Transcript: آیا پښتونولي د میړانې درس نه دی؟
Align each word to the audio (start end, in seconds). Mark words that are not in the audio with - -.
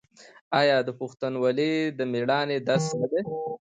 آیا 0.59 0.77
پښتونولي 0.99 1.71
د 1.97 1.99
میړانې 2.11 2.57
درس 2.67 2.85
نه 2.99 3.07
دی؟ 3.11 3.21